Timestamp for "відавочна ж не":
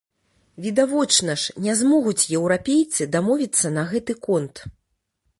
0.63-1.75